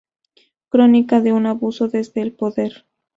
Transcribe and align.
Crónica 0.69 1.21
de 1.21 1.31
un 1.31 1.45
abuso 1.45 1.87
desde 1.87 2.23
el 2.23 2.33
poder. 2.33 2.87